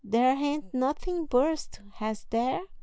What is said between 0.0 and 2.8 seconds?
There hain't nothing burst, has there?"